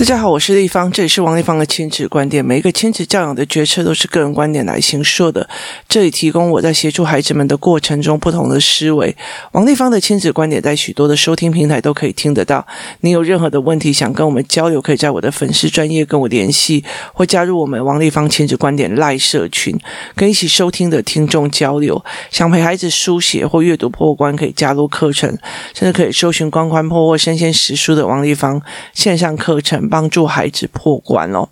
[0.00, 2.42] 大家好，我是丽芳，这里是王丽芳的亲子观点。
[2.42, 5.46] 每一个亲子教养的决策都是个人观点来形说的，
[5.86, 9.14] 这里提供我在协助孩子们的过程中不同的思维。
[9.52, 12.66] 王丽芳的亲子观点在许多的收听平台都可以听得到。
[13.00, 16.82] 你有任何的问题想跟我们交流，可以在我的粉丝专业跟我联系，
[17.12, 19.78] 或加入我们王丽芳亲子观点赖社群，
[20.16, 22.02] 跟一起收听的听众交流。
[22.30, 25.28] 想陪孩子书写或阅读破关，可以加入课程，
[25.74, 28.62] 甚至可以搜寻关关破或生鲜识书的王丽芳
[28.94, 29.89] 线上课程。
[29.90, 31.48] 帮助孩子破关哦，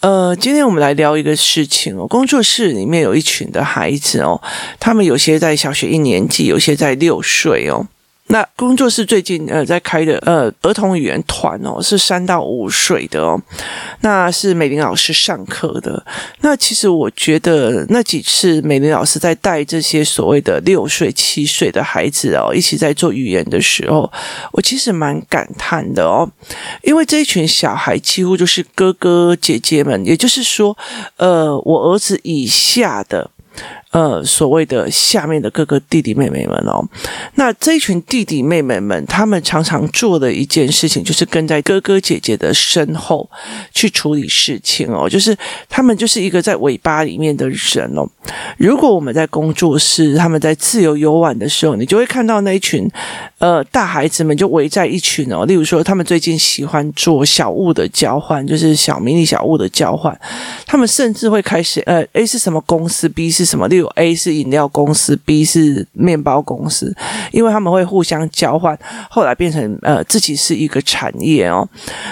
[0.00, 2.06] 呃，今天我们来聊一个事情哦。
[2.08, 4.42] 工作室里面有一群的孩子哦，
[4.80, 7.86] 他们有些在小学一年级，有些在六岁哦。
[8.32, 13.38] 那工作室最近呃在开的呃儿童语言团哦，是三到五岁的哦，
[14.00, 16.02] 那是美玲老师上课的。
[16.40, 24.10] 那其实我觉得那几次美玲老师在带这些所谓的六岁七岁的孩子哦，一起在做语言的时候，
[24.52, 26.26] 我其实蛮感叹的哦，
[26.82, 30.74] 因为这一群小孩几乎就是哥哥姐姐们，也就是说，
[31.18, 33.30] 呃，我儿子以下的。
[33.92, 36.82] 呃，所谓的下面的哥哥弟弟妹妹们哦，
[37.34, 43.28] 那这一群弟弟妹妹们，他们常常做的一件事情，就是跟在哥哥姐姐的身后
[43.74, 45.36] 去处理事情哦，就是
[45.68, 48.08] 他们就是一个在尾巴里面的人哦。
[48.56, 52.90] 如果我们在工作室，他们在自由游玩的时候，你就会看到那一群
[53.40, 55.44] 呃大孩子们就围在一群哦。
[55.44, 60.18] 例如说，他们最近喜欢做小物的交换，就是小迷你小物的交换，
[60.66, 63.81] 他们甚至会开始呃，A 是什么公司，B 是什么，例如。
[63.82, 66.94] 有 A 是饮料公司，B 是面包公司，
[67.32, 68.78] 因为他们会互相交换，
[69.10, 71.68] 后来变成呃自己是一个产业哦。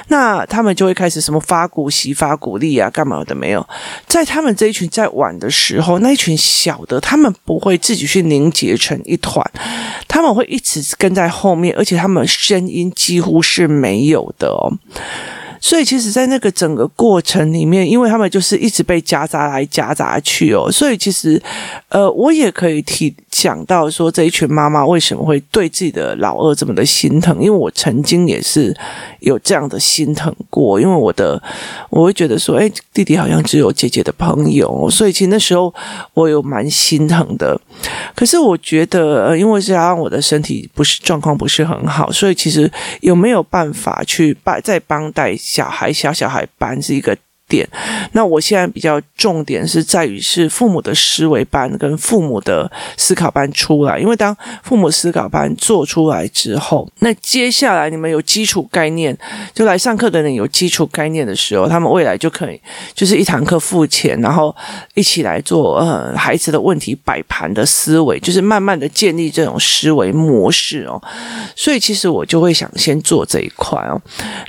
[0.09, 3.67] 那他们就会开始什么发股息、发股利啊，干嘛的没有？
[4.07, 9.48] 在他们这一群在玩的时候，那一群小的，他们不会自己去凝结成一团，
[10.09, 14.73] 他们会一直跟在后面，而且他们声音几乎是没有的哦。
[15.63, 21.41] 所以，其实，在那个整个过程里面，因为他们就是一直被夹杂来夹杂去哦，所以其实，
[21.89, 23.14] 呃，我也可以提。
[23.30, 27.35] 讲到说这一群妈妈为什么会对自己的老二这么的心疼？
[27.40, 28.77] 因为我曾经也是
[29.20, 31.40] 有这样的心疼过，因为我的
[31.89, 35.73] 我会觉得说，哎，弟弟好像只有姐姐的朋友，所以其实那时候
[36.12, 37.58] 我有蛮心疼的。
[38.14, 42.70] 可是我觉得，因为是让我的身体不是状况不是很好，所以其实
[43.01, 47.17] 有没有办法去帮再帮带小孩小小孩班是一个。
[47.50, 47.68] 点，
[48.12, 59.16] 那我现在比较重点是在于是父母的思维班跟父母的思考班出来，因为当父母思考班做出来之后，那接下来你们有基础概念，
[59.52, 62.61] 就来上课的人有基础概念的时候，他们未来就可以
[62.94, 64.55] 就是一堂课付钱，然后
[64.94, 71.02] 一起来做呃孩子的问题摆盘的思维，就是慢慢的建立这种思维模式哦。
[71.56, 74.00] 所以其实我就会想先做这一块哦。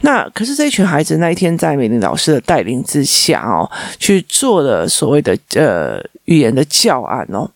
[0.01, 7.50] 那可是这一群孩子那一天在美玲老师的带领之下哦，去做了所谓的呃语言的教案哦，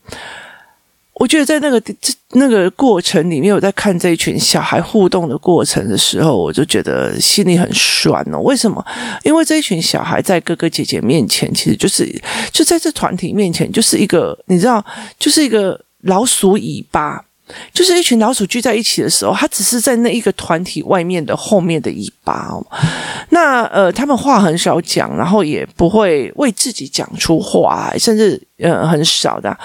[1.16, 8.40] 我觉得在那个这那个过程里面，我在看这一群小孩互动的过程的时候，我就觉得心里很酸哦。
[8.40, 8.86] 为什么？
[9.24, 12.10] 因为这一群小孩在哥哥姐姐面前，其实就是
[12.54, 14.84] 就在这团体面前，就是一个你知道，
[15.20, 17.26] 就是一个老鼠尾巴。
[17.74, 22.50] 就是一群老鼠聚在一起的时候，它只是在那一个团体外面的后面的尾巴。
[23.30, 29.58] 那呃，他们话很少讲，然后也不会为自己讲出话，甚至呃很少的。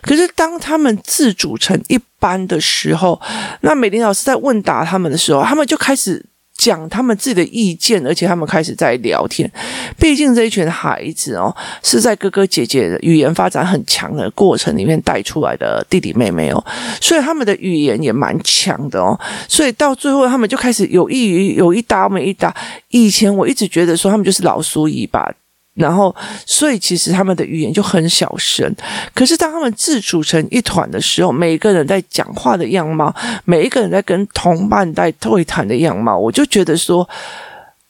[0.00, 3.20] 可是当他们自组成一班的时候，
[3.60, 6.24] 那美玲老师在问答他们的时候，他们就开始。
[6.56, 9.50] 讲他们自己的意见，而且他们开始在聊天。
[9.98, 16.64] 毕竟这一群孩子哦，是在哥哥姐姐的语言发展很强的过程里面带出来的弟弟妹妹哦，
[17.00, 19.18] 所以他们的语言也蛮强的哦。
[19.48, 22.54] 所以到最后，他们就开始有一有一搭没一搭。
[22.88, 25.30] 以前我一直觉得说他们就是老鼠尾巴。
[25.76, 26.14] 然后，
[26.44, 28.74] 所以其实他们的语言就很小声。
[29.14, 33.14] 可是当他们自组成一团的时候，每一个人在讲话的样貌，
[33.44, 37.08] 每一个人在跟同伴在对谈的样貌，我就觉得说，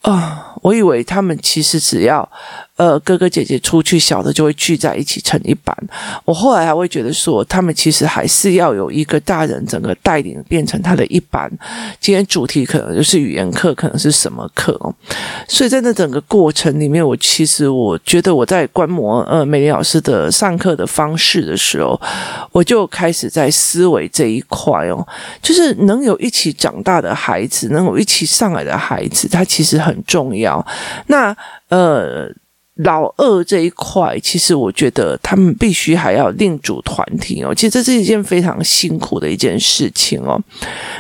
[0.03, 2.29] 啊、我以为他们其实只要。
[2.77, 5.75] 呃，哥哥姐姐出去，小的就会聚在一起成一班。
[6.27, 11.51] 我后来还会觉得说，他们其实还是要有一个大人整个带领，变成他的一班。
[11.99, 14.95] 今天主题可能就是语言课，可能是什么课哦？
[15.49, 21.99] 所以在那整个过程里面，我其实我觉得我在观摩呃美丽老师的上课的方式的时候，
[22.53, 25.07] 我就开始在思维这一块哦，
[25.41, 30.63] 就是能有一起长大的孩子，能有一起上来的孩子，他其实很重要。
[31.07, 31.35] 那
[31.71, 32.31] 呃。
[32.77, 37.55] 老二这一块，其实我觉得他们必须还要另组团体哦。
[37.55, 40.41] 其实这是一件非常辛苦的一件事情哦。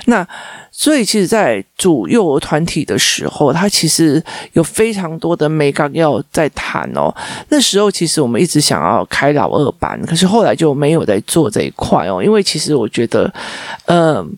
[0.06, 0.26] 那
[0.72, 7.14] 所以其实，在组幼儿团体的时候，他其实有非常多的美感要在谈哦。
[7.48, 13.32] 那时候其实我们一直想要开老二班，可是后来就没有在做这一块哦，因为其实我觉得，
[13.86, 14.36] 嗯、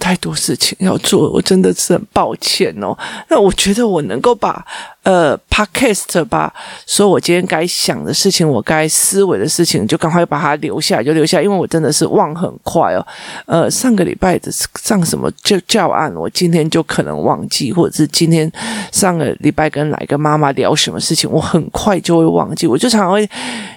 [0.00, 2.96] 太多事情要做，我真的是很抱歉哦。
[3.28, 4.66] 那我觉得我能够把
[5.02, 6.52] 呃 Podcast 吧
[6.86, 13.06] 所有我今天该想的事情，我该思维的事情，就赶快把它留下，就留下，因为我真的是忘很快哦。
[13.46, 18.50] 呃，上个礼拜的上什么教教案，我今天就可能忘记，或者是今天
[18.92, 22.66] 上个礼拜跟哪个妈妈聊什么事情，我很快就会忘记。
[22.66, 23.28] 我就常常会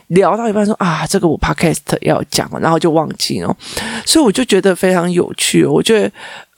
[0.07, 3.55] 聊到一半说啊，这个我 Podcast 要讲，然后就忘记哦。
[4.05, 6.11] 所以我就觉得非常有趣，我觉得。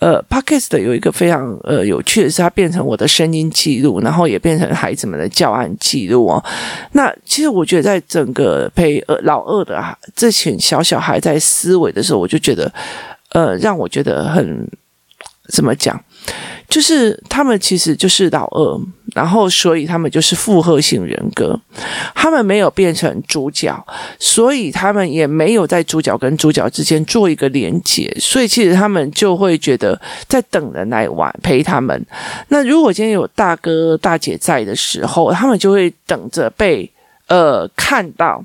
[0.05, 6.43] 呃，Podcast 有一个非常呃有趣的是，它变成我的声音记录，然后也变成孩子们的教案记录哦。
[6.91, 12.71] 那其实我觉得，在整个陪呃老二的这群小小孩在思维的时候，我就觉得，
[13.29, 14.69] 呃，让我觉得很
[15.47, 15.99] 怎么讲？
[16.67, 18.81] 就是他们其实就是老二，
[19.13, 21.57] 然后所以他们就是复合型人格，
[22.13, 23.85] 他们没有变成主角，
[24.19, 32.05] 所以他们也没有在主角跟主角之间做一个连接，所以其实他们就会觉得在等人来玩陪他们。
[32.49, 36.91] 那如果今天有大哥大姐在的时候，他们就会等着被
[37.27, 38.43] 呃看到。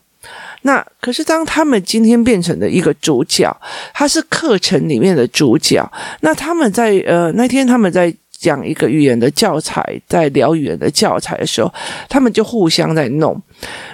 [0.63, 3.55] 那可是当他们今天变成了一个主角，
[3.95, 5.83] 他是课程里面的主角。
[6.21, 11.73] 那他们在呃那天他们在讲一个语言的教材，在聊语言的教材的时候，
[12.09, 13.41] 他们就互相在弄。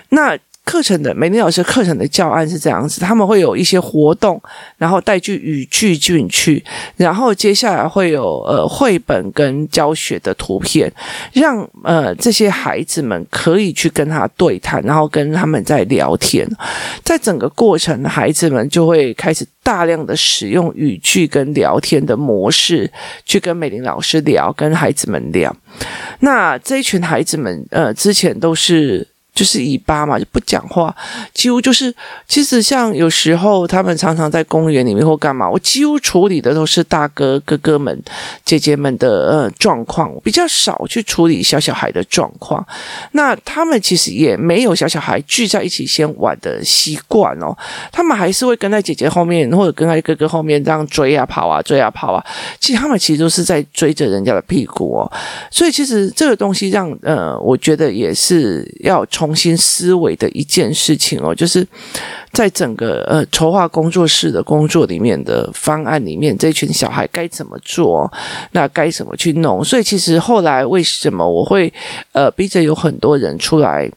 [0.08, 0.38] 那。
[0.66, 4.42] 课程的美丽老师课程的教案是这样子，他们会有一些活动，
[4.76, 6.62] 然后带句语句进去，
[6.96, 10.92] 然后接下来会有呃绘本跟教学的图片，
[11.32, 16.44] 让呃这些孩子们可以去跟他对谈，然后跟他们在聊天，
[17.04, 22.90] 在整个过程，孩子们就会开始大量的使用语句跟聊天的模式
[23.24, 25.56] 去跟美玲老师聊，跟孩子们聊。
[26.18, 29.06] 那这一群孩子们呃之前都是。
[29.36, 30.96] 就是尾巴嘛，就不讲话，
[31.34, 31.94] 几乎就是，
[32.26, 38.02] 其实像有时候他们常常在公园里面或干嘛，我几乎处理的都是大哥哥哥们、
[38.46, 42.66] 姐姐们的呃状况，比较少去处理小小孩的状况。
[43.12, 47.54] 那他们其实也没有小小孩聚在一起先玩的习惯哦，
[47.92, 52.24] 他们还是会跟在姐姐后面或者跟在哥哥后面这样追啊跑啊追啊跑啊。
[52.58, 55.12] 其实他们其实都是在追着人家的屁股哦，
[55.50, 59.25] 所以其实这个东西让呃，我觉得也是要从。
[59.26, 61.66] 重新思维的一件事情哦，就是
[62.30, 68.08] 在整个呃筹划工作室的工作里面的方案里面，这群小孩该怎么做？
[68.52, 69.64] 那该怎么去弄？
[69.64, 71.72] 所以其实后来为什么我会
[72.12, 73.90] 呃逼着有很多人出来？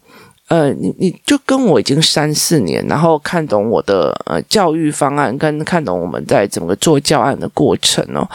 [0.49, 8.27] 呃，你你就跟我已经三四年，然后看懂我的呃教育方案，跟看懂我们在整个做教案的过程哦。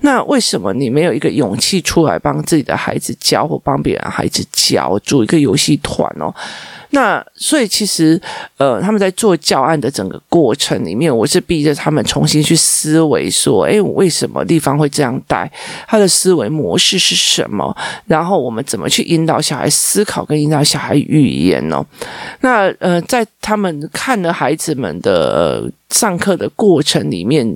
[0.00, 6.32] 那为什么你没有一个勇气出来帮自己的孩子教，或帮别人孩子教，组一个游戏团哦？
[6.90, 8.20] 那所以其实，
[8.58, 15.50] 呃，他们在做教案的整个过程里面，我是逼着他们重新去思维，说，哎，我为什么地方会这样带？
[15.86, 17.76] 他的思维模式是什么？
[18.06, 21.84] 然后我们怎么去引导小孩思考，跟引导小孩语言呢？
[22.40, 25.70] 那呃，在他们看了孩子们的。
[25.90, 27.46] 上课的过程里面，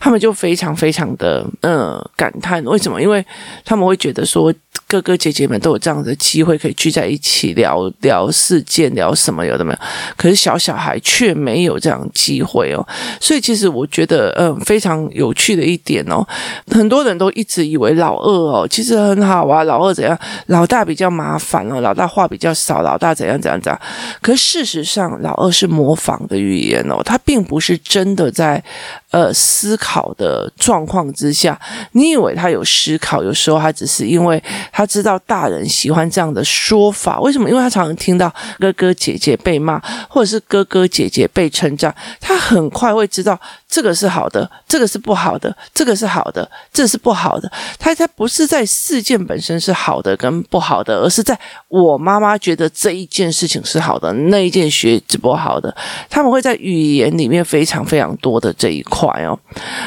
[0.00, 3.00] 他们就非常非常的嗯感叹，为什么？
[3.00, 3.24] 因为
[3.64, 4.52] 他们会觉得说，
[4.86, 9.78] 哥哥姐姐们都有这样的机会可以聚在一起聊聊事件，聊什么有的没有，
[10.16, 12.86] 可是小小孩却没有这样机会哦。
[13.20, 16.22] 所以其实我觉得嗯非常有趣的一点哦，
[16.70, 23.80] 很多人都一直以为老二哦其实很好啊，老二怎样，老大比较麻烦哦，老大话比较少，老大怎样怎样怎样。
[24.20, 27.77] 可事实上，老二是模仿的语言哦，他并不是。
[27.78, 28.62] 真的在
[29.10, 31.58] 呃思考的状况之下，
[31.92, 33.22] 你以为他有思考？
[33.22, 34.42] 有时候他只是因为
[34.72, 37.20] 他知道大人喜欢这样的说法。
[37.20, 37.48] 为什么？
[37.48, 47.50] 因为他常常听到哥哥姐姐被骂，或者是哥哥姐姐被称赞，他很快会知道这个是好的，这个是不好的，这个是好的，这是不好的。
[47.78, 55.74] 他他不是在事件本身是好的跟不好的，而是在我妈妈觉得这一件事情是好的，那一件学是不好的。
[56.10, 57.98] 他们会在语言里面非非常。
[57.98, 59.36] 非常多的这一块哦，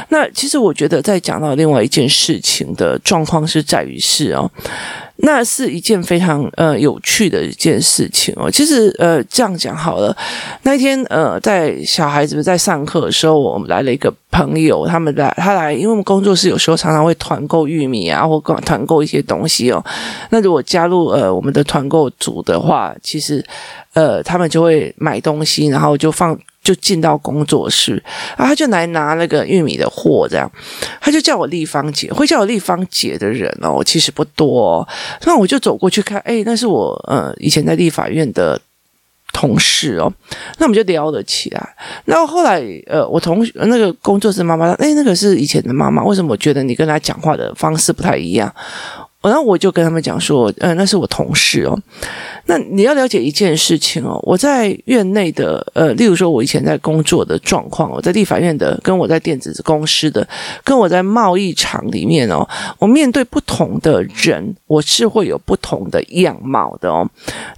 [0.09, 4.51] 那其实我觉得在讲到另外一件事情的状况是在于是哦，
[5.17, 8.51] 那是一件非常呃有趣的一件事情哦。
[8.51, 10.13] 其实呃这样讲好了，
[10.63, 19.81] 那一天呃在小孩子们在上课的时候，我们来了一个朋友，他们来他来，因为我们工作室有时候常常会团购玉米啊，或团购一些东西哦。
[20.31, 23.41] 那如果加入呃我们的团购组的话，其实
[23.93, 26.37] 呃他们就会买东西，然后就放。
[26.63, 27.93] 就进到工作室，
[28.37, 30.49] 然后他就来拿那个玉米的货，这样，
[30.99, 34.87] 他就叫我丽芳姐，会叫我丽芳姐的人哦，其实不多。
[35.25, 38.61] 那我就走过去看，哎，那是我呃以前在立法院的
[39.33, 40.13] 同事哦，
[40.59, 41.75] 那我们就聊了起来。
[42.05, 48.53] 然后后来呃，我同学那个工作室妈妈说，哎，那个是以前的妈妈，为什么我觉得你跟他讲话的方式不太一样？
[49.21, 51.79] 然后我就跟他们讲说，呃，那是我同事哦。
[52.45, 60.27] 那你要了解一件事情哦，我在院内的，呃，例如说，我以前在工作的状况，我在立法院的，跟我在电子公司的，
[60.63, 62.47] 跟我在贸易场里面哦，
[62.79, 67.07] 我面对不同的人，我是会有不同的样貌的哦。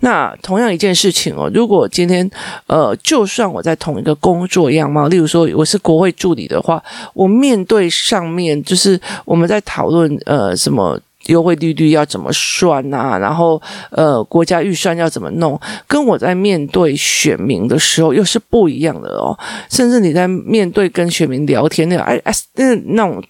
[0.02, 2.30] 那同样一件事情哦，如果今天，
[2.68, 11.00] 呃，就算我在同一个工作样貌，例如说我是国会助理的话，我面对上面就是我们在讨论，呃，什么？
[11.28, 13.18] 优惠利率要怎么算啊？
[13.18, 13.62] 然后，
[13.92, 15.60] 呃，国家预算要怎么弄？
[15.88, 19.38] 跟我在面对选民的时候又是不一样的哦。
[19.70, 23.24] 甚至你在面对跟选民聊天那种，哎哎，那那种。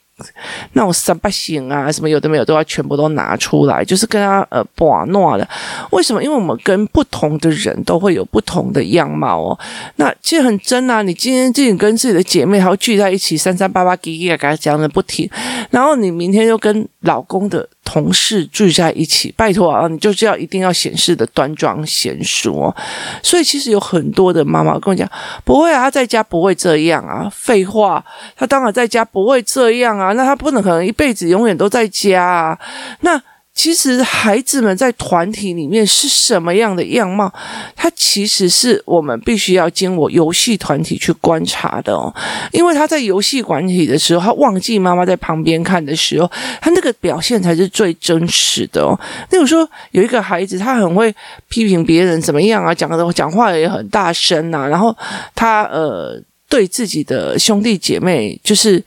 [0.74, 5.46] 那种三八型啊，什么有的没有都要全部都拿出来，就是跟他呃把诺的。
[5.90, 6.24] 为什么？
[6.24, 9.60] 因为我们跟不同的人都会有不同的样貌哦。
[9.96, 15.28] 那其实很真啊，你今天自己跟自己的姐妹还要聚在一起，三三八八叽叽嘎嘎讲的不停，
[15.72, 22.76] 然后你明天又跟老公的同事聚在一起，拜托啊，你就是要一定要显示的端庄贤淑哦。
[23.22, 25.10] 所以其实有很多的妈妈跟我讲，
[25.44, 28.04] 不会啊，她在家不会这样啊，废话，
[28.36, 30.14] 她当然在家不会这样啊。
[30.14, 32.60] 那他不能可能一辈子永远都在家啊？
[33.02, 33.22] 那
[33.56, 37.32] 其实孩子们在团体里面是什么样的样貌？
[37.76, 42.14] 他其实是我们必须要经过游戏团体去观察的哦。
[42.52, 46.30] 因为他在游戏团体的时候，他忘记妈妈在旁边看的时候，
[46.60, 49.00] 他那个表现才是最真实的哦。
[49.30, 51.14] 例如说，有一个孩子，他很会
[51.48, 54.94] 批评别人怎么样啊，讲的讲话也很大声啊，然后
[55.36, 56.20] 他呃
[56.50, 58.84] 对自己的兄弟姐妹就是。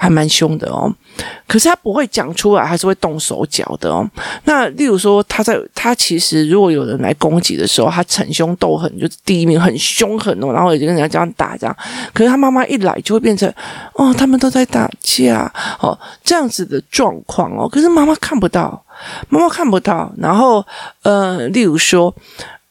[0.00, 0.88] 还蛮凶的哦，
[1.48, 4.08] 可是他不会讲出来，还是会动手脚的哦。
[4.44, 11.76] 那例如说，他在他其实如果有人来攻击的时候，他逞凶斗狠，就是第一名很凶狠哦，然后也就跟人家这样打这样。
[12.14, 13.52] 可是他妈妈一来，就会变成
[13.94, 17.68] 哦，他们都在打架哦，这样子的状况哦。
[17.68, 18.80] 可是妈妈看不到，
[19.28, 20.12] 妈妈看不到。
[20.16, 20.64] 然后
[21.02, 22.14] 呃，例如说。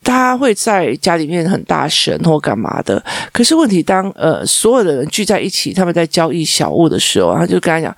[0.08, 7.96] 他会在家里面很大声或干嘛的，可是问题当呃所有的人聚在一起，他们在交易小物的时候，他就跟他讲，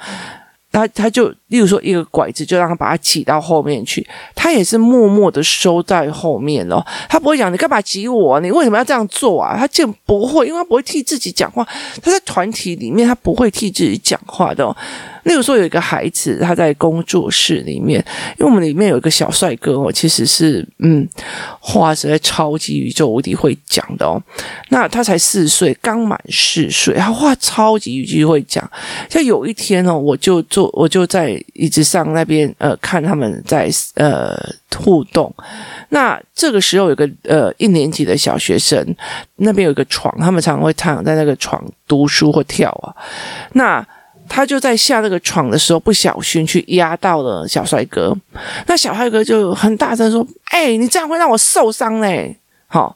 [0.71, 9.55] 他他就例如说一个拐子，就让他把他挤到后面去，他也是默默的收在后面哦，他不会讲你干嘛挤我，你为什么要这样做啊？
[9.55, 11.63] 他就不会，因为他不会替自己讲话，
[12.01, 14.75] 他在团体里面他不会替自己讲话的哦。
[15.29, 18.03] 例如说，有一个孩子，他在工作室里面，
[18.39, 21.07] 因为我们里面有一个小帅哥哦，其实是嗯，
[21.59, 24.19] 话实在超级宇宙无敌会讲的哦。
[24.69, 28.67] 那他才四岁，刚满四岁，他话超级宇宙会讲。
[29.07, 34.35] 像有一天哦，我就坐，我就在椅子上那边呃，看他们在呃
[34.75, 35.31] 互动。
[35.89, 38.83] 那这个时候有个呃一年级的小学生，
[39.35, 42.89] 那边有一个床，他们常常会躺在那个床读书或跳啊。
[43.53, 43.85] 那
[44.29, 48.15] 他就在下那个床的时候，不小心去压到了小帅哥。
[48.67, 52.95] 那小帅哥就很大声说：“哎、你这样会让我受伤嘞！”好，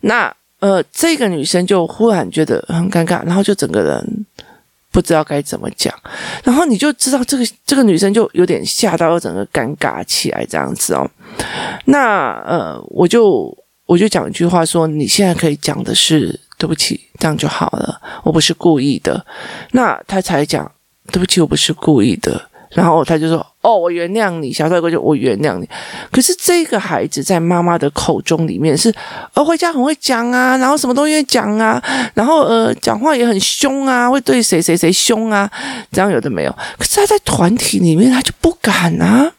[0.00, 4.26] 那呃，这个女生就忽然觉得很尴尬，然后就整个人
[4.90, 5.94] 不知道该怎么讲。
[6.42, 11.08] 然后你就知道这个这个女生就有点吓到，整个尴尬起来这样子哦。
[11.86, 18.00] 那呃，我就我就讲一句话说：“你现在可以讲的是。”对不起，这样就好了。
[18.22, 19.26] 我不是故意的。
[19.72, 20.70] 那他才讲
[21.10, 22.40] 对不起，我不是故意的。
[22.70, 25.68] 然后他就说：“哦，我原谅你，小帅哥，就我原谅你。”
[26.12, 28.94] 可是这个孩子在妈妈的口中里面是，
[29.34, 31.82] 呃，回家很会讲啊，然后什么都会讲啊，
[32.14, 35.50] 然后呃，讲话也很凶啊，会对谁谁谁凶啊，
[35.90, 36.56] 这样有的没有。
[36.78, 39.32] 可是他在团体里面，他就不敢啊。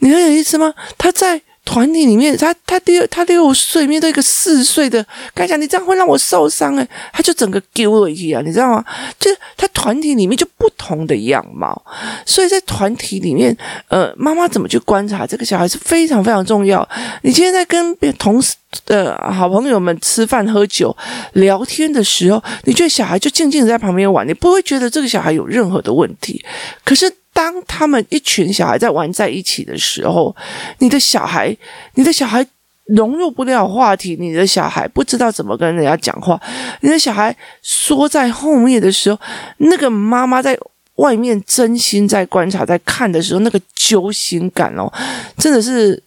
[0.00, 0.74] 你能有意思吗？
[0.98, 1.40] 他在。
[1.64, 5.02] 团体里面，他他六他六岁面对一个四岁的，
[5.34, 8.84] 刚才讲你这样会让我受伤哎，他就整个丢了一啊，你知道吗？
[9.18, 11.82] 就是他团体里面就不同的样貌，
[12.26, 13.56] 所以在团体里面，
[13.88, 16.86] 呃，妈妈怎么去观察这个小孩是非常非常重要。
[17.22, 18.54] 你今天在跟别同事
[18.84, 20.94] 的好朋友们吃饭喝酒
[21.32, 26.44] 聊天的时候，你觉得小孩就静静的在旁边玩，你不会觉得这个小孩有任何的问题，
[26.84, 27.10] 可是。
[27.34, 30.34] 当他们一群小孩在玩在一起的时候，
[30.78, 31.54] 你的小孩，
[31.96, 32.46] 你的小孩
[32.86, 36.40] 融入不了话题，你的小孩不知道怎么跟人家讲话，
[36.80, 39.18] 你的小孩缩在后面的时候，
[39.58, 40.56] 那个妈妈在
[40.94, 44.90] 外面真心在观察、在看的时候，那个揪心感哦，
[45.36, 46.00] 真的是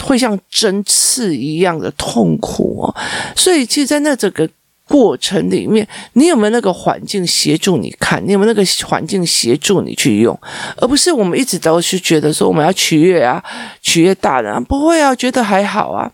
[0.00, 2.94] 会像针刺一样的痛苦哦。
[3.34, 4.48] 所以，其实，在那整个。
[4.88, 8.26] 过程里面，你有没有那个环境协助你看？
[8.26, 10.38] 你有没有那个环境协助你去用？
[10.78, 13.42] 而不是我们一直都是觉得说我们要取悦啊，
[13.82, 16.10] 取悦大人啊，不会啊，觉得还好啊。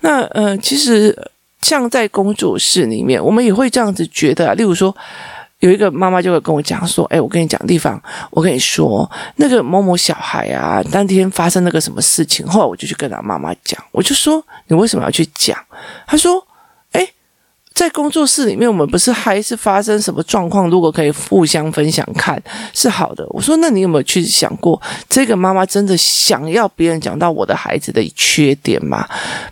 [0.00, 1.16] 那呃，其实
[1.62, 4.54] 像在工作室里面，我们也会这样子觉得。
[4.54, 4.94] 例如说，
[5.60, 15.56] 有一个妈妈就会跟我讲说：“哎，我跟你讲地方，我跟你说那个某某小孩啊，当天发生那个什么事情。”后来我就去跟他妈妈讲，我就说：“你为什么要去讲？”
[16.06, 16.44] 他说。
[17.76, 20.70] 在工作室里面，我们不是还是发生什么状况？
[20.70, 22.42] 如果可以互相分享看
[22.72, 23.22] 是好的。
[23.28, 24.80] 我说，那你有没有去想过，
[25.10, 29.06] 这个妈妈真的想要别人讲到我的孩子的缺点吗？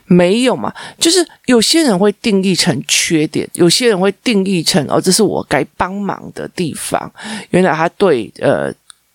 [0.06, 0.72] 没有嘛？
[0.98, 7.12] 就是有些人会定义成缺点，有些人会定义成哦，这是我该帮忙的地方。
[7.50, 8.72] 原来他对呃。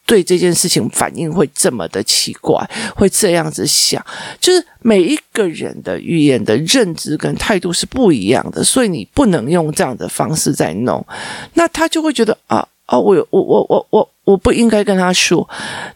[0.09, 4.03] 对这件事情反应会这么的奇怪，会这样子想，
[4.41, 11.05] 就是每一个人的语言的认知跟态度是不一样的，所以你不能用这样的方式在弄，
[11.53, 14.09] 那他就会觉得啊啊，我有我我我我。
[14.29, 15.49] 我不应该跟他说，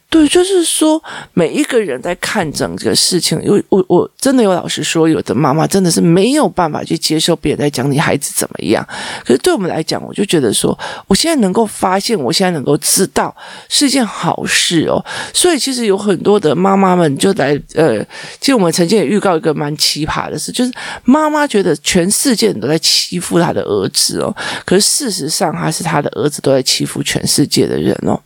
[0.09, 0.99] 对，就是说
[1.33, 8.83] 每一个人在看整个事情，因为我我真的有老实说，有的妈妈真的是没有办法去接受别人在讲你孩子怎么样。
[9.23, 13.35] 可是对我们来讲，我就觉得说，我现在能够发现，我现在能够知道
[13.69, 15.03] 是一件好事哦。
[15.31, 18.03] 所以其实有很多的妈妈们就来，呃，
[18.39, 20.71] 其实我们曾经也预告一个蛮奇葩的事，就是
[21.03, 24.35] 妈妈觉得全世界都在欺负她的儿子哦，
[24.65, 28.19] 可是事实上，还是她的儿子都在欺负全世界的人哦。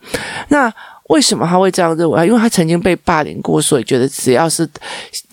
[0.48, 0.72] 那
[1.08, 2.26] 为什么他会这样认为？
[2.26, 4.68] 因为他曾经被霸凌过，所以觉得只要是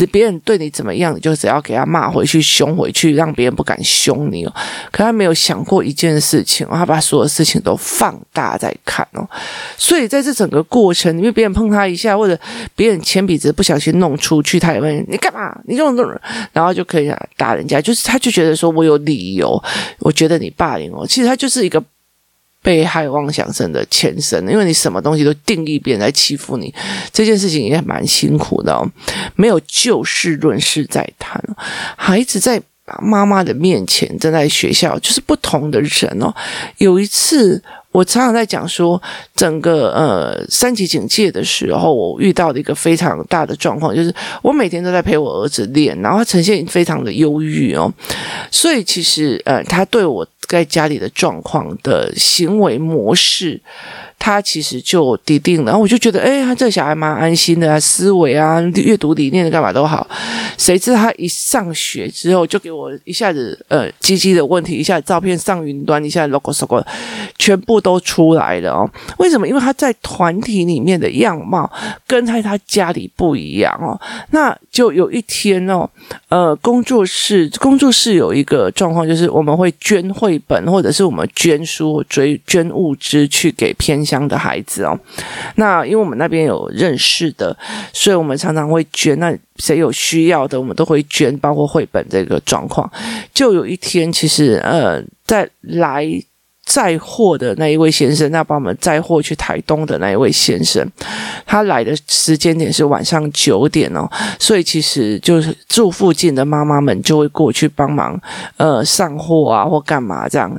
[0.10, 4.54] 别人对你怎么样，你就只要给他骂回去、凶回去，让别人不敢凶你哦。
[4.90, 9.28] 可他没有想过一件事情，他把所有事情都放大在看哦。
[9.76, 12.40] 所以在这整个过程，因为别人碰他一下，或者
[12.74, 15.54] 别人铅笔直不小心弄出去，他也问你干嘛？
[15.66, 16.18] 你这种这种，
[16.54, 17.82] 然后就可以打人家。
[17.82, 19.62] 就是他就觉得说我有理由，
[20.00, 21.06] 我觉得你霸凌我。
[21.06, 21.84] 其实他就是一个。
[22.66, 26.74] 被害妄想症的前身，因为你什么东西都定义别人在欺负你，
[27.14, 28.84] 这件事情也蛮辛苦的哦。
[29.36, 31.40] 没有就事论事在谈，
[31.96, 32.60] 孩子在
[33.04, 36.34] 妈妈的面前，正在学校就是不同的人哦。
[36.78, 37.64] 有一次，
[37.96, 39.02] 我常常在讲说，
[39.34, 47.92] 整个呃三级警戒的时候，我遇到的一个非常大的状况，就是我每天都在陪我儿子练，然后他呈现非常的忧郁哦。
[48.52, 50.28] 所以其实呃，他对我。
[50.48, 53.60] 在家里的状况的行为模式，
[54.26, 60.08] 他其实就拟定了，然后我就觉得，哎，他这小孩蛮安心的啊，思维啊，阅读理念的干嘛都好。
[60.58, 66.84] 谁知他一上学之后，就给我一下子呃，积极的问题，一下照片上云端，一下 logo logo，
[67.38, 68.90] 全部都出来了哦。
[69.20, 69.48] 为什么？
[69.48, 71.72] 因为他在团体里面的样貌
[72.08, 73.94] 跟在他家里不一样哦。
[74.32, 75.88] 那就有一天哦，
[76.30, 84.98] 呃，工作室工作室有一个状况，就是我们会捐绘本，或者是我们捐书、追捐物资去给偏向乡的孩子哦。
[85.56, 87.56] 那因为我们那边有认识的，
[87.92, 89.20] 所以我们常常会捐。
[89.20, 92.90] 那谁有需要的，我们都会捐，包括绘本这个状况。
[93.34, 96.08] 就有一天，其实呃，在来。
[96.76, 100.86] 载货的那一位先生，那帮我们载货去台东的那一位先生，
[101.46, 104.06] 他来的时间点是晚上九点哦，
[104.38, 108.20] 所以其实就是住附近的妈妈们就会过去帮忙，
[108.58, 110.52] 呃，上货啊或干嘛这样。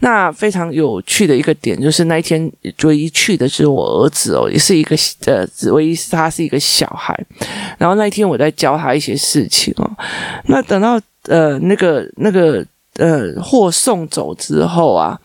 [0.00, 2.50] 那非常有趣的一个点就是那一天
[2.82, 7.16] 唯一去的是我儿子哦，也是一个呃，唯一是他是一个小孩。
[7.78, 9.88] 然后那一天我在教他一些事情哦，
[10.46, 12.66] 那等到呃那个那个。
[12.96, 15.18] 呃，货送走之后啊，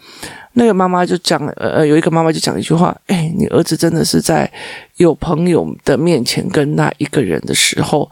[0.54, 4.52] 那个妈妈就讲，呃，有一个妈妈就讲一句话，哎，你儿子真的是在
[4.98, 8.10] 有朋友的面前跟那一个人的时候。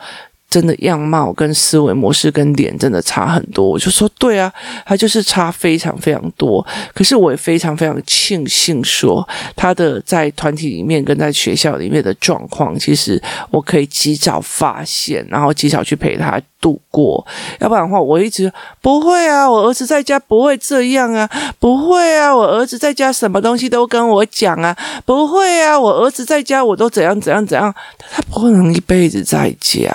[0.49, 4.53] 真的样貌跟思维模式跟脸真的差很多，我就说对啊，
[4.85, 6.63] 他就是差非常非常多。
[6.93, 17.27] 可是我也非常非常庆幸说，他的在团体里面跟在学校里面的状况，其实我可以及早发现，然后及早去陪他度过。
[17.59, 18.49] 要不然的话，我一直
[18.81, 24.73] 不会啊，我儿子在家不会这样啊，不会啊，我儿子在家什么东西都跟我讲啊，
[25.05, 27.73] 不会啊，我儿子在家我都怎样怎样怎样，
[28.09, 29.93] 他不可能一辈子在家。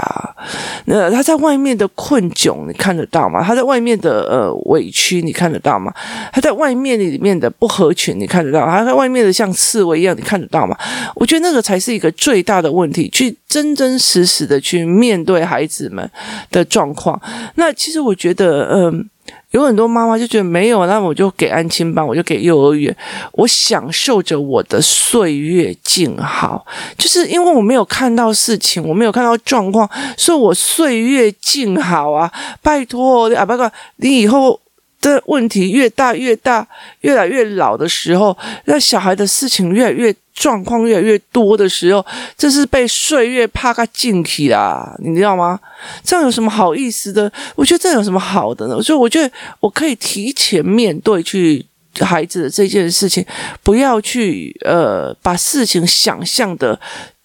[0.84, 3.42] 那他在外面的困窘，你看得到吗？
[3.42, 5.90] 他在外面的呃委屈，你看得到吗？
[6.32, 8.66] 他在外面里面的不合群，你看得到？
[8.66, 10.76] 他在外面的像刺猬一样，你看得到吗？
[11.14, 16.08] 我觉得那个才是一个最大的问题，去真真实实的去面对孩子们
[16.50, 17.20] 的状况。
[17.54, 19.08] 那其实我觉得，嗯、
[19.52, 22.94] 有很多妈妈就觉得没有，那我就给安亲班，我就给幼儿园，
[23.32, 26.66] 我享受着我的岁月静好，
[26.98, 32.30] 就是因为我没有看到事情，我没有看到状况，所以我岁月静好啊！
[32.60, 34.60] 拜托啊，不过你以后
[35.00, 36.66] 的问题越大越大，
[37.02, 42.04] 越来越老的时候，那小孩的事情越来越状况越来越多的时候，
[42.36, 45.58] 这是被岁月趴个进去啦，你知道吗？
[46.02, 47.30] 这样有什么好意思的？
[47.54, 48.82] 我觉得这样有什么好的呢？
[48.82, 49.30] 所以我觉得
[49.60, 51.64] 我可以提前面对去
[52.00, 53.24] 孩子的这件事情，
[53.62, 56.78] 不要去呃把事情想象的。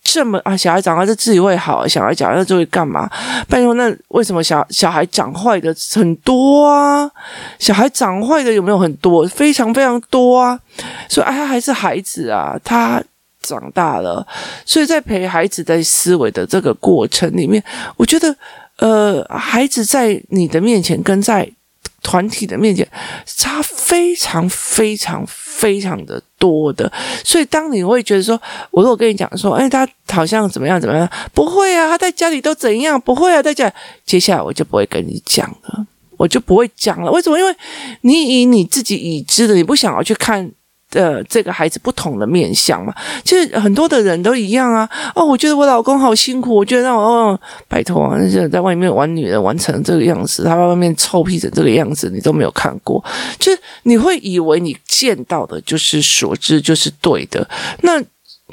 [0.04, 3.10] 这么啊，小孩长大就自己会好，小孩长大就会干嘛？
[3.48, 7.10] 拜托，那为什么小小孩长坏的很多啊？
[7.58, 9.28] 小孩长坏的有没有很多？
[9.28, 10.60] 非常非常多啊！
[11.10, 13.02] 所以，哎，他还是孩子啊，他
[13.42, 14.26] 长大了，
[14.66, 17.64] 所以在陪孩子在思维的这个过程里面，
[17.98, 18.36] 我觉得，
[18.78, 21.50] 呃，孩子在你的面前跟在。
[22.04, 22.88] 团体的面前
[23.26, 26.92] 差非常非常非常的多的，
[27.24, 28.40] 所以当你会觉得说，
[28.70, 33.72] 我如果跟你讲说，哎，他好像怎么样怎么样，不会啊，他在家里都怎样，不会啊，在家，
[34.06, 35.88] 接下来我就不会跟你讲了，
[36.18, 37.12] 我就不会讲了。
[37.12, 37.40] 为什么？
[37.40, 37.56] 因为
[38.02, 40.52] 你以你自己已知的，你不想要去看。
[40.94, 44.90] 呃，这个孩子不同的面相嘛，其实很多的人都一样啊。
[45.16, 53.04] 哦，我觉得我老公好辛苦，我觉得让我哦，拜托啊，那些在外面玩女人玩成这个样子，他在外面臭屁成这个样子，你都没有看过，
[53.40, 57.48] 就是你会以为你见到的就是所知就是对的，
[57.82, 58.02] 那。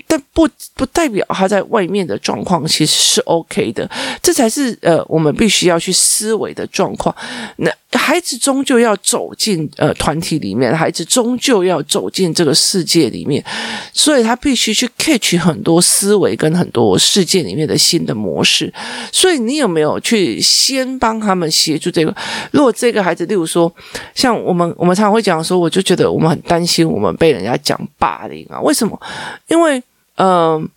[0.06, 3.88] 但不不代表他在外面的状况其实是 OK 的，
[4.22, 7.14] 这才是呃我们必须要去思维的状况。
[7.56, 13.44] 那孩子终究要走进呃团体里面，孩子终究要走进这个世界里面，
[13.92, 18.72] 所以他必须去 catch 很多思维跟很多世界里面的新的模式。
[19.10, 22.14] 所以你有没有去先帮他们协助这个？
[22.52, 23.72] 如果这个孩子，例如说
[24.14, 29.00] 像我们我们常常会讲说，我就觉得我们很担心我们被人家讲霸凌啊，为什么？
[29.48, 29.78] 因为
[30.16, 30.68] 嗯、呃，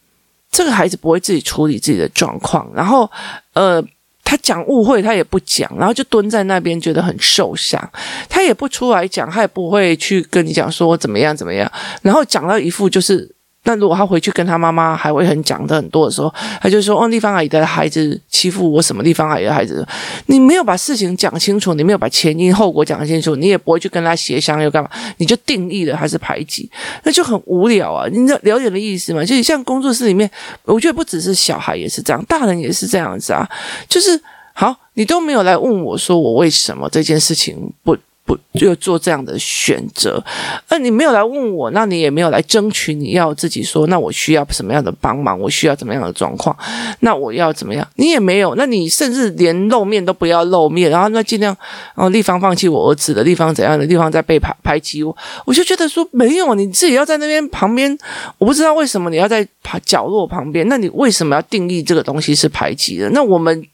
[0.51, 3.09] 这个孩子不会自己处理自己的状况，然后
[3.53, 3.83] 呃，
[4.23, 7.91] 他讲误会他也不讲，然后就蹲在那边觉得很受伤，
[8.27, 13.35] 他也不出来讲，他也不会去跟你讲说怎么样怎么样，然后讲到一副就是。
[13.65, 19.01] 那如果他回去跟他妈妈还会很讲的很多的时候，他就说：“哦，丽芳阿姨的孩子欺负我什么？
[19.03, 19.87] 丽芳阿姨的孩子，
[20.25, 24.89] 你没有把事情讲清楚，你没有把前因后果讲清楚，你也不会去跟他协商又干嘛？
[25.17, 26.69] 你就定义了还是排挤，
[27.03, 28.05] 那就很无聊啊！
[28.11, 29.23] 你知道了解的意思吗？
[29.23, 30.29] 就是像工作室里面，
[30.65, 33.49] 我觉得不只是小孩也是这样，大人也是这样子啊。
[33.87, 34.19] 就是
[34.53, 40.23] 好，你都没有来问我说我为什么这件事情不。”不就做这样的选择？
[40.69, 45.37] 那你没有来问我，那你也没有来争取，你要自己说，那我需要什么样的帮忙？
[45.37, 46.55] 我需要怎么样的状况？
[47.01, 47.85] 那我要怎么样？
[47.95, 51.55] 你也没有，那你甚至连露面都不要露面，然后那尽量
[51.95, 57.97] 哦，丽芳放弃我儿子的地方怎样的地方在被排排挤我，我就觉得说没有，你自己要在那边旁边，
[58.37, 59.45] 我不知道为什么你要在
[59.85, 63.09] 角落旁边，那你为什么要定义这个东西是排挤的？
[63.09, 63.67] 那我们。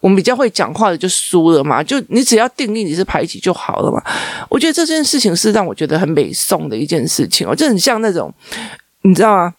[0.00, 4.02] 我们比较会讲话的就输了嘛，就你只要定义你是排挤就好了嘛。
[4.48, 8.32] 我觉得这件事情是让我觉得很美颂的一件事情哦，就很像那种，
[9.02, 9.54] 你知道吗？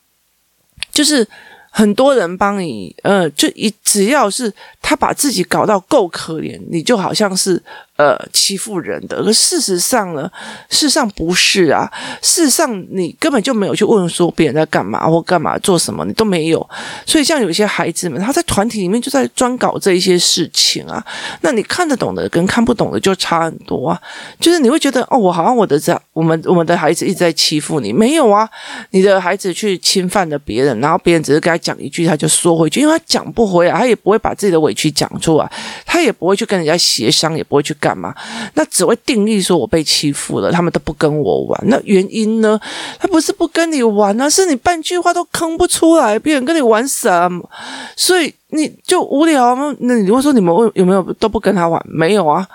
[0.91, 1.27] 就是
[1.69, 7.61] 很多人帮你，呃，就一只要是他把自己搞到够可怜，你就好像是。
[8.01, 10.27] 呃，欺负人的，可事实上呢？
[10.71, 11.87] 事实上不是啊。
[12.19, 16.67] 事实上，你根本就没有去问说别人在干嘛或干嘛做什么，你都没有。
[17.05, 21.05] 所以，像有些孩子们，他在团体里面就在专搞这一些事情啊。
[21.41, 24.01] 那你看得懂的跟看不懂的就差很多啊。
[24.39, 28.49] 就是你会觉得哦，我好像我的这我们我们的孩子一直在欺负你，没有啊？
[28.89, 35.51] 你的孩子去侵犯了别人，然后别人只是跟他讲一句，他就说回去，因为他讲不回来，他也不会把自己的委屈讲出来，
[35.85, 37.90] 他也不会去跟人家协商，也不会去干。
[37.91, 38.15] 干嘛？
[38.53, 41.61] 那只会定义说我被欺负了，他们都不跟我玩。
[41.65, 42.57] 那原因呢？
[42.97, 47.49] 他不是不跟你玩啊，是你半句话都坑不出来，别人跟你玩什么？
[47.97, 49.75] 所以你就无聊吗？
[49.79, 51.81] 那你会说你们为有没有都不跟他玩？
[51.85, 52.47] 没有啊？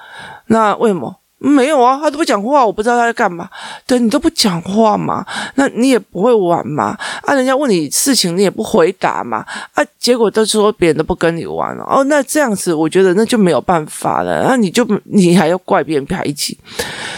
[0.46, 1.14] 那为什么？
[1.38, 3.48] 没有啊，他都不讲话，我不知道他在干嘛。
[3.86, 5.24] 对，你都不讲话嘛，
[5.56, 6.96] 那你也不会玩嘛。
[7.22, 9.44] 啊，人家问你事情，你也不回答嘛。
[9.74, 11.84] 啊，结果都说别人都不跟你玩了。
[11.84, 14.46] 哦，那这样子，我觉得那就没有办法了。
[14.48, 16.56] 那你就你还要怪别人排挤。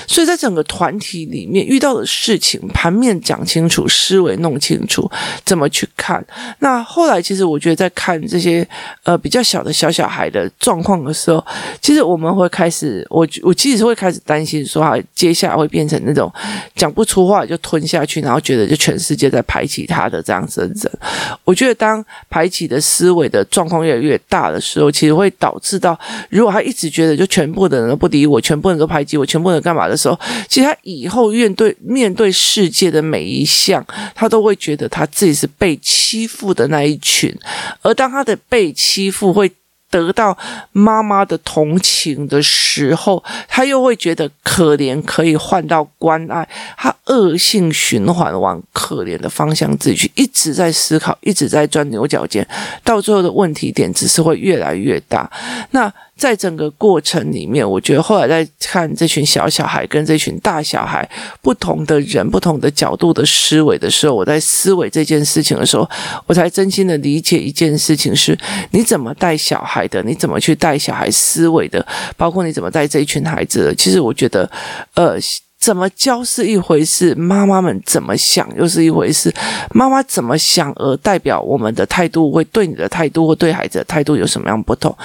[0.08, 5.08] 所以在整个团体里面遇到的事情，盘面讲清楚，思维弄清楚，
[5.44, 6.24] 怎么去看。
[6.58, 8.66] 那后来其实我觉得在看这些
[9.04, 11.44] 呃比较小的小小孩的状况的时候，
[11.80, 14.07] 其实我们会开始，我我其实是会开。
[14.08, 16.32] 开始担心说，他接下来会变成那种
[16.74, 20.98] 讲不出话就吞下去，然后觉得就全世界在排挤他的这样子的人。
[21.44, 25.98] 我觉得当排挤的思维的状况越来越大的时候，其实会导致到，
[26.30, 30.18] 如果他一直觉得就全部的人都不理我，全部人都排挤我，全部人干嘛的时候，
[30.48, 37.34] 其实他以后面对面对世界的每一项，他都会觉得他自己是被欺负的那一群。
[37.82, 39.50] 而当他的被欺负会
[39.90, 40.36] 得到
[40.72, 52.46] 妈妈的同情的时候，他又会觉得可怜可以换到关爱，他恶性循环往可怜的方向自己去，一直在思考，一直在钻牛角尖，
[52.84, 55.30] 到最后的问题点只是会越来越大。
[55.72, 61.08] 那在整个过程里面，我觉得后来在看这群小小孩跟这群大小孩
[61.40, 65.88] 不同的人、不同的角度的思维的时候，我在思维这件事情的时候，
[66.26, 68.36] 我才真心的理解一件事情：是
[68.72, 73.74] 你怎么带小孩的，你怎么去带小孩思维的，包括你怎么带这一群孩子的。
[73.74, 74.50] 其实我觉得，
[74.94, 75.16] 呃。
[75.58, 79.32] 怎么教是一回事，妈妈们怎么想又是一回事。
[79.74, 84.96] 妈妈怎么想而代表我们的态度，会对你的态度或对孩子的态度有什么样不同？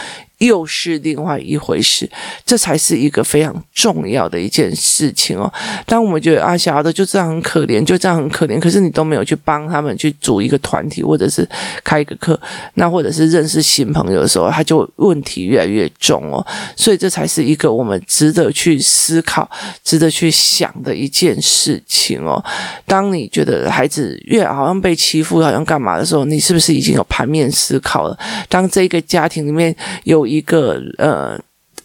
[0.43, 2.09] 又是另外一回事，
[2.45, 5.51] 这才是一个非常重要的一件事情哦。
[5.85, 11.47] 当我们觉得啊，小孩的就这样很可怜，就这样很可怜，可是你都没有去帮他们去组一个团体，或者是
[11.83, 12.39] 开一个课，
[12.75, 16.45] 那或者是认识新朋友的时候，他就问题越来越重哦。
[16.75, 19.49] 所以这才是一个我们值得去思考、
[19.83, 22.43] 值得去想的一件事情哦。
[22.85, 28.17] 当你觉得孩子越好像被欺负，好像干嘛的时候，你是不是已经有盘面思考了？
[28.49, 31.39] 当这个家庭里面有一个呃。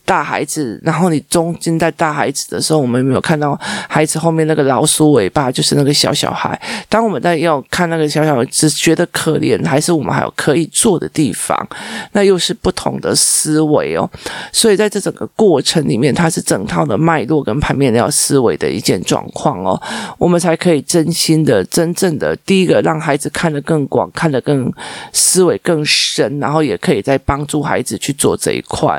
[0.09, 3.55] 大孩子，然后你中间在大孩子的时候，我们有没有看到
[3.87, 6.59] 孩子后面那个老鼠尾巴，就是那个小小孩。
[6.88, 11.55] 当我们在要看那个小小孩，只觉得可怜，还是我们还有可以做的地方？
[12.12, 14.09] 那又是不同的思维哦。
[14.51, 19.79] 所以在这整个过程里面，它是整套的脉络跟盘面要思维的一件状况哦，
[20.16, 24.73] 我们才可以真心的、真正的第一个让孩子看得更广，看得更
[25.12, 28.99] 思维更深，然后也可以再帮助孩子去做这一块。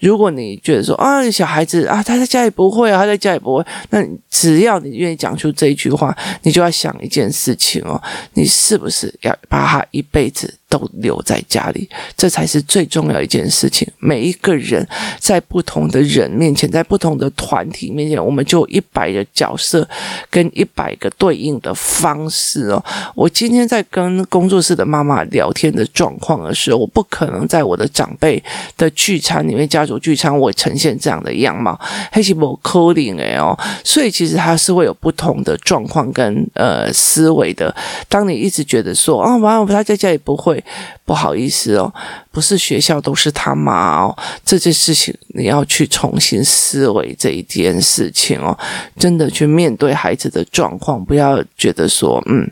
[0.00, 3.64] 如果你你觉得说啊，小孩子啊，他在家里不会啊，他在家里不会。
[3.90, 8.00] 那只要你愿意讲出这一句话，你就要想一件事情哦，
[8.34, 13.86] 你是不是要把他一辈子都留在家里，这才是最重要一件事情。
[13.98, 14.86] 每一个人
[15.18, 19.86] 在不同的人面前，在不同的团体面前，我们就一百个角色
[20.30, 22.82] 跟一百个对应的方式哦。
[23.16, 28.40] 我今天在跟工作室的妈妈聊天的状况的时候，我不可能在我的长辈
[28.78, 31.76] 的聚餐里面，家族聚餐，我呈现这样的样貌，
[32.12, 33.58] 还是不可能的哦。
[33.82, 37.74] 所以其实它是会有不同的状况跟呃思维的。
[38.08, 40.59] 当你一直觉得说啊，完了，他在家也不会。
[41.04, 41.92] 不好意思哦，
[42.30, 48.56] 不是学校都是他妈哦，这件事情你要去重新思维这一件事情哦，
[48.96, 52.50] 真的去面对孩子的状况，不要觉得说嗯，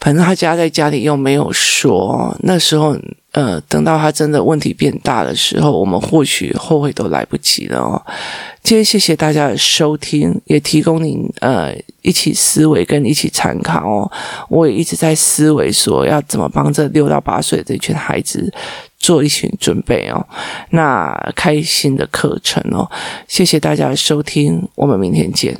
[0.00, 2.96] 反正他家在家里又没有说，那时候。
[3.38, 7.94] 呃，等到他真的问题变大的时候，我们或许后悔都来不及了哦。
[8.64, 11.72] 今天谢谢大家的收听，也提供您呃
[12.02, 14.10] 一起思维跟一起参考哦。
[14.48, 18.52] 我也一直在思维说要怎么帮这六到八岁的这群孩子
[18.98, 20.26] 做一群准备哦。
[20.70, 22.90] 那开心的课程哦，
[23.28, 25.56] 谢谢大家的收听，我们明天见。